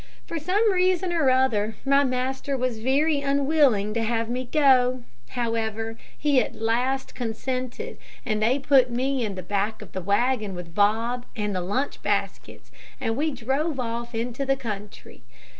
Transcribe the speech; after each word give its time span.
For 0.25 0.39
some 0.39 0.71
reason 0.73 1.13
or 1.13 1.29
other, 1.29 1.75
my 1.85 2.03
master 2.03 2.57
was 2.57 2.79
very 2.79 3.21
unwilling 3.21 3.93
to 3.93 4.01
have 4.01 4.29
me 4.29 4.49
go. 4.51 5.03
However, 5.37 5.95
he 6.17 6.41
at 6.41 6.55
last 6.59 7.13
consented, 7.13 7.99
and 8.25 8.41
they 8.41 8.57
put 8.57 8.89
me 8.89 9.23
in 9.23 9.35
the 9.35 9.43
back 9.43 9.79
of 9.83 9.91
the 9.91 10.01
wagon 10.01 10.55
with 10.55 10.73
Bob 10.73 11.27
and 11.35 11.53
the 11.55 11.61
lunch 11.61 12.01
baskets, 12.01 12.71
and 12.99 13.15
we 13.15 13.29
drove 13.29 13.79
off 13.79 14.15
into 14.15 14.43
the 14.43 14.57
country. 14.57 15.21